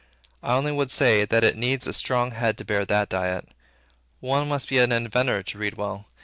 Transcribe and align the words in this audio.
I 0.41 0.53
only 0.55 0.71
would 0.71 0.89
say, 0.89 1.25
that 1.25 1.43
it 1.43 1.55
needs 1.55 1.85
a 1.85 1.93
strong 1.93 2.31
head 2.31 2.57
to 2.57 2.65
bear 2.65 2.85
that 2.85 3.07
diet. 3.07 3.49
One 4.19 4.49
must 4.49 4.67
be 4.67 4.79
an 4.79 4.91
inventor 4.91 5.43
to 5.43 5.57
read 5.59 5.75
well. 5.75 6.07